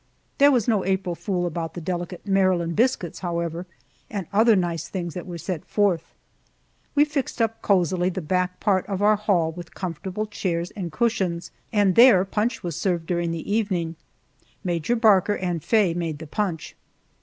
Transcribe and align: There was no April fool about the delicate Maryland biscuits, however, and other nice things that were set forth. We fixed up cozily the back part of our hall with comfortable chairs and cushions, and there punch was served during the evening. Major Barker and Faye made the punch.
There 0.39 0.49
was 0.51 0.67
no 0.67 0.83
April 0.83 1.13
fool 1.13 1.45
about 1.45 1.75
the 1.75 1.79
delicate 1.79 2.25
Maryland 2.25 2.75
biscuits, 2.75 3.19
however, 3.19 3.67
and 4.09 4.25
other 4.33 4.55
nice 4.55 4.87
things 4.89 5.13
that 5.13 5.27
were 5.27 5.37
set 5.37 5.63
forth. 5.63 6.15
We 6.95 7.05
fixed 7.05 7.39
up 7.39 7.61
cozily 7.61 8.09
the 8.09 8.19
back 8.19 8.59
part 8.59 8.83
of 8.87 9.03
our 9.03 9.15
hall 9.15 9.51
with 9.51 9.75
comfortable 9.75 10.25
chairs 10.25 10.71
and 10.71 10.91
cushions, 10.91 11.51
and 11.71 11.93
there 11.93 12.25
punch 12.25 12.63
was 12.63 12.75
served 12.75 13.05
during 13.05 13.29
the 13.29 13.47
evening. 13.53 13.95
Major 14.63 14.95
Barker 14.95 15.35
and 15.37 15.63
Faye 15.63 15.93
made 15.93 16.17
the 16.17 16.25
punch. 16.25 16.75